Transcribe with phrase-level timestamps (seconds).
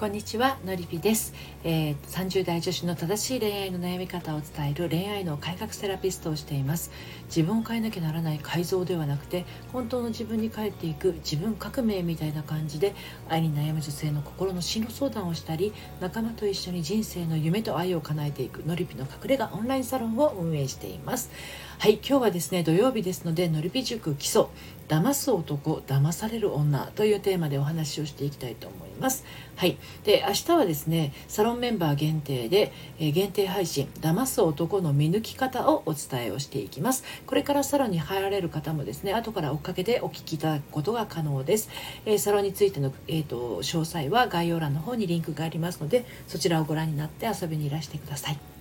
[0.00, 6.90] こんにちはのりぴです、えー、30代女子の正しい恋愛の悩み方を伝える恋愛の改革セラピストをしています。
[7.26, 9.44] 自分を変えなきゃならない改造ではなくて
[9.74, 12.94] 本当の自分に帰っていく自分革命みたいな感じで
[13.28, 21.30] 愛に悩む女性の心の進路相談をしたり仲間と一緒に人生の夢と愛を叶えていくのりぴの隠れ家オンラインサロンを運営しています。
[21.78, 24.46] はい今日はですね土曜日ですのでのりぴ塾基礎
[24.88, 29.24] 騙す男騙される女というテーマでお話をしていきたいと思います。
[29.56, 29.78] はい。
[30.04, 37.04] で明日はですねサロンメンバー限定で、えー、限定配信騙す男の見抜き方をお伝えをしていきます。
[37.26, 41.70] これからサロンに入られる方もですね後から追っかけてお聞きいただくことが可能です、
[42.04, 48.59] えー、サロンについての、えーと詳細は概要欄の方にリンクがありますのでそちらをご覧になって遊びにいらしてください。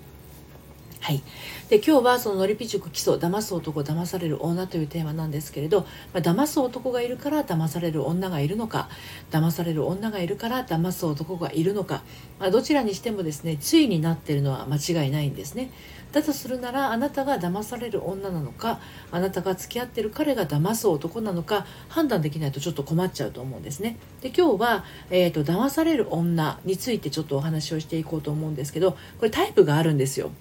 [1.02, 1.24] はい、
[1.70, 8.90] で今日はそののりぴ塾基礎騙す男騙される女というテーマなんですけれど、まあ、騙す男がいるから騙される女がいるのか
[9.32, 12.04] 騙される女がいるから騙す男がいるのか、
[12.38, 15.72] まあ、どちらにしてもですね対になっているのは間違いないんですね。
[16.12, 18.80] だとするならあなたが騙される女なのか
[19.12, 23.98] あなたが付き合ってる彼が騙す男なのか判断できないとちょっと困っちゃうと思うんですね。
[24.22, 30.32] で今日は、えー、と騙される女についてちょっとお話をしていこうと思うんですけどこれタイプがあるんですよ。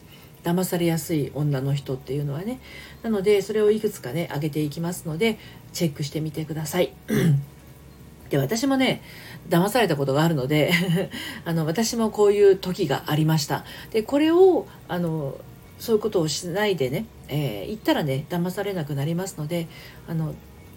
[0.43, 2.61] 騙されやすい女の人っていうのはね。
[3.03, 5.39] なのでそれをいくつかね上げていきますので
[5.73, 6.93] チェックしてみてください。
[8.31, 9.03] で私もね
[9.49, 10.73] 騙されたことがあるので
[11.45, 13.65] あの私もこういう時がありました。
[13.91, 15.39] でこれをあの
[15.79, 19.69] そういうことをしないでね、えー、言ったらね騙されなくなりますので
[20.09, 20.35] あの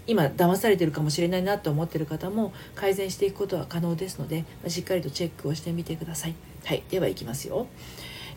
[0.07, 6.35] 今騙されてるかもしれないなと思ってる方も改善していくことは可能ですのでしっかりとチェックをしてみてください。
[6.65, 7.67] はいではいきますよ。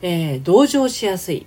[0.06, 1.46] えー、同情しやすい。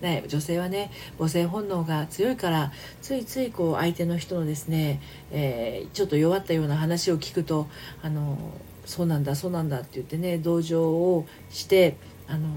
[0.00, 5.00] ね、女性はね母性本能が強いからついついこう相手の人のですね、
[5.32, 7.68] えー、ちょっと弱ったような話を聞くと
[8.02, 8.36] あの
[8.84, 11.96] そうなんだそうなんだって言ってね同情をして
[12.28, 12.48] あの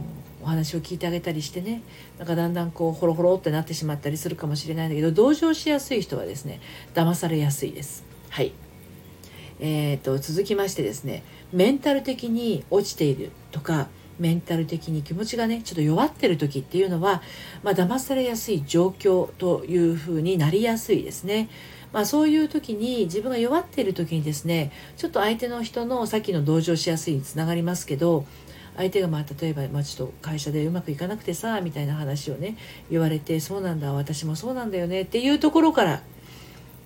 [0.44, 1.84] お話を聞いてあげたりしてね
[2.20, 6.60] なんかだんだんこうホロホロってなってしまったりするかもしれないんだけど同情しやすい人はですね
[6.94, 8.04] 騙されやすいです。
[8.30, 8.52] はい
[9.60, 11.24] えーと続きましてですね
[11.54, 13.88] メンタル的に落ちているとか
[14.20, 17.22] メンタル的に気持ちがねちょっと弱ってる時っていうのは、
[17.64, 21.50] まあ騙されやすい状況というふうになりやすいですね。
[21.94, 28.26] まあ、そういう時に自分が弱っている時にですねちょっと相手の人のさっきの同情しやすいにつながりますけど
[28.76, 32.58] 相手がまあ例えば、まあ、ちょっと会社でうまくいかなくてさみたいな話をね
[32.92, 36.04] 言われてそうなんだ私もそうなんだよねっていうところから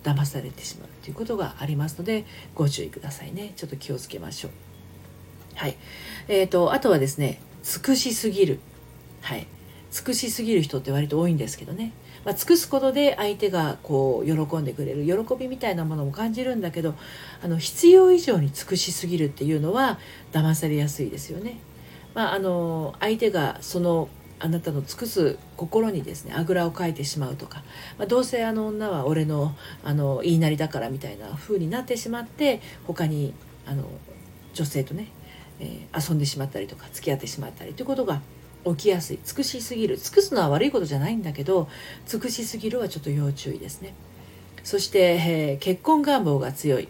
[0.02, 4.71] 騙されてしまうということがありますのでご注意くださいねちょっと気をつけましょう。
[5.54, 5.76] はい。
[6.28, 8.60] えーと、あとはですね尽くしすぎる。
[9.20, 9.46] はい。
[9.90, 11.92] 尽くしすぎる人って割と多いんですけどね、
[12.24, 15.04] まあ、尽くすことで相手がこう喜んでくれる。
[15.04, 16.94] 喜びみたいなものも感じるんだけど
[17.42, 19.98] あの必要以上に尽くしすぎるっていうのは
[20.32, 21.58] 騙されやすいですよね。
[22.14, 24.08] まあ、あの相手がその
[24.38, 27.62] あなたの尽くす心にですねあぐらをかいてしまうとか、
[27.96, 33.34] まあ、どうせあの女は俺のあの言いなりだからみたいな風になってしまって他に
[33.66, 33.84] あの
[34.52, 35.08] 女性とね
[35.60, 38.20] えー、遊んでしまったりとか付き合ってしまったりということが
[38.64, 39.18] 起きやすい。
[39.24, 39.96] 尽くしすぎる。
[39.96, 41.68] 尽くすのは悪いことじゃないんだけど
[42.06, 43.94] 尽くしすぎるはちょっと要注意ですね。
[44.64, 46.88] そして、えー、結婚願望が強い。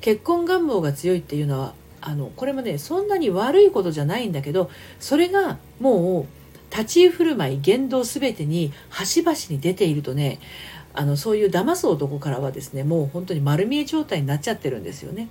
[0.00, 4.70] 結婚願望が強いっていうのはあのこれもねそんなに悪いことじゃないんだけど
[5.00, 10.38] それがもう立ち居振る舞い言動全てに端々に出ているとね
[10.94, 15.28] あのそういう騙す男からはですねもう本当に丸見え状態になっちゃってるんですよね。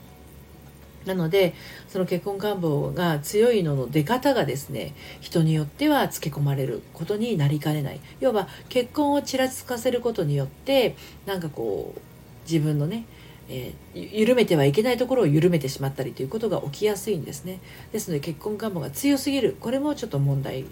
[1.08, 1.56] なので
[1.88, 8.00] その結婚願望が強いのの出方がですね人によってはつけ込まれることになりかねない。
[8.20, 10.96] 要は結婚をちらつかせることによって
[11.26, 12.00] なんかこう
[12.44, 13.06] 自分のね
[13.50, 17.62] えー、緩めてはいけないところを緩めてしまったりということが起きやすいんですね。
[17.94, 19.56] ですので結婚願望が強すぎる。
[19.62, 20.66] これもちょっと問題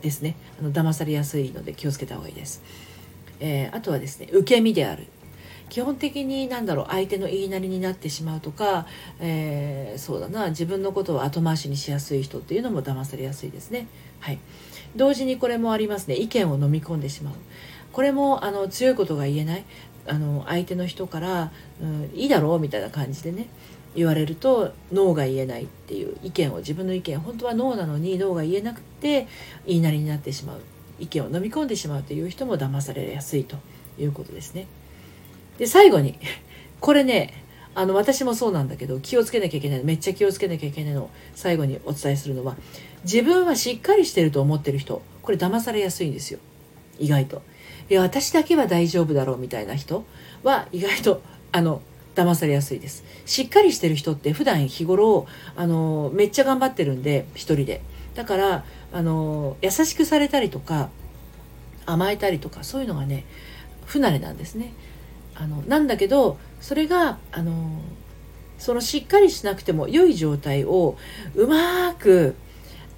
[0.00, 0.36] ですね。
[0.60, 2.62] あの騙されやすいので気をつけた方がいいです、
[3.40, 5.08] えー、あとはですね受け身である。
[5.74, 8.86] 基本的に何だろう相手の言いなりになってしまうとか、
[9.18, 13.88] えー、そうだな自分のことを後回しにしやすい人っていうのも騙されやすいですね。
[14.20, 14.38] はい、
[14.94, 17.34] 同時にこれもありますね意見を飲み込んでしまう。
[17.90, 19.64] これもあの強いことが言えない
[20.06, 21.50] あの相手の人から、
[21.82, 23.48] うん、いいだろうみたいな感じでね
[23.96, 29.26] 言われると脳が言えないっていう意見を自分の意見本当は脳なのに脳が言えなくて
[29.66, 30.60] 言いなりになってしまう
[31.00, 33.56] 意見を飲み込んでしまうという人も騙されやすいと
[33.98, 34.68] いうことですね。
[35.58, 36.18] で最後に
[36.80, 42.56] これねあの私もそうなんだけど気をつけなきゃいけないめっちゃ気をつけなきゃいけないのを最後にお伝えするのは
[43.04, 46.38] 自分はしっかりしてると思ってる人これ騙されやすいんですよ。
[46.98, 47.42] 意外と。
[47.90, 50.04] いや私だけは大丈夫だろうみたいな人
[50.42, 51.22] は意外と
[51.52, 51.82] あの
[52.14, 53.04] 騙されやすいです。
[53.26, 55.26] しっかりしてる人って普段日頃
[55.56, 57.82] あのめっちゃ頑張ってるんで一人で。
[58.14, 60.88] だからあの優しくされたりとか
[61.84, 63.24] 甘えたりとかそういうのがね
[63.86, 64.72] 不慣れなんですね。
[65.34, 67.80] あのなんだけどそれがあの
[68.58, 70.96] そのしっかりしなくても良い状態を
[71.34, 72.34] うまく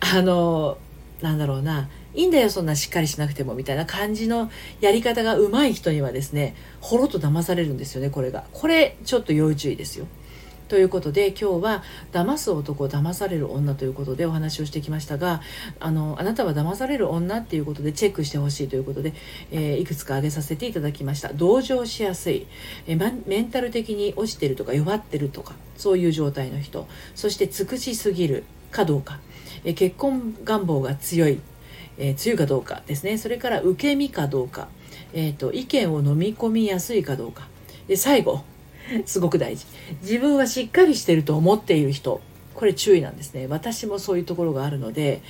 [0.00, 0.78] あの
[1.22, 4.50] なんだろうないいんだよそんなしっかりしなくてもみたいな感じの
[4.80, 8.44] やり方がうまい人にはですねほろっと騙されるんですよねこれが。
[8.52, 10.06] これちょっと要注意ですよ。
[10.68, 11.82] ということで今日は
[12.12, 15.40] 騙す男騙される女ということでお話をしてきましたが
[15.78, 19.14] あのあなたは騙される女っていうことでチェックしてほしいということで、
[19.50, 21.32] えー、いくつか挙げさせていただきました。
[21.32, 22.46] 同情しやすい、
[22.86, 26.86] えー、メンタル的に落ちてるとか弱ってるとかそういう状態の人。
[27.14, 28.44] そして尽くしすぎる。
[28.70, 29.20] かどうか、
[29.64, 31.40] えー、結婚願望が強い。
[31.98, 33.16] えー、強いかどうかですね。
[33.16, 34.68] それから受け身かどうか、
[35.14, 37.48] えーと、意見を飲み込みやすいかどうか。
[37.88, 38.42] で最後。
[39.06, 39.66] すごく大事。
[40.02, 42.20] 自分はしっかりしてると思っている人。
[42.54, 43.46] これ注意なんですね。
[43.48, 45.20] 私もそういうところがあるので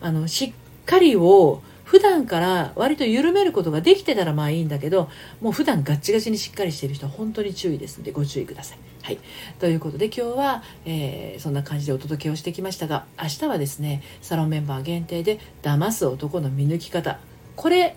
[0.00, 0.52] あのしっ
[0.84, 5.08] かりを普段から割と緩めることができてたらまあいいんだけど
[5.40, 8.78] もう普段ガッチガチにしっかりしてる人は本当に注意ですのでご注意ください。
[9.02, 9.18] はい、
[9.60, 17.18] ということで今日は、えー、そんな感じでお届けをしてきましたが明日はですねサロンメンバー限定で騙す男の見抜き方。
[17.54, 17.96] これ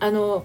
[0.00, 0.44] あの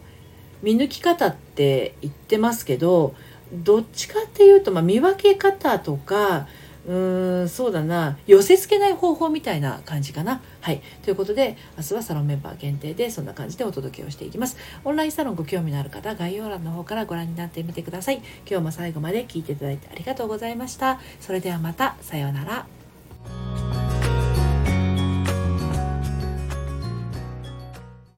[0.62, 3.16] 見抜き方って言ってますけど
[3.54, 6.48] どっちかっていうと、まあ、見分け方とか
[6.86, 10.42] うーんそうだな寄せ付けない方法みたいな感じかな。
[10.60, 14.58] はいということで明日はサロンメンバー限定でそんな感じでお届けをしていきます。
[14.84, 18.22] オンラインサロンご興味のある方概要欄の方からご覧になってみてください。
[18.50, 21.00] 今日も最後まで聞いていただいてありがとうございました。
[21.22, 22.83] それではまたさようなら。